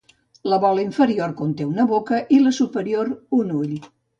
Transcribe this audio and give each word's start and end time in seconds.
La 0.53 0.57
bola 0.63 0.81
inferior 0.85 1.35
conté 1.43 1.67
una 1.73 1.87
boca, 1.93 2.23
i 2.39 2.43
la 2.47 2.55
superior 2.63 3.13
un 3.43 3.57
ull. 3.63 3.79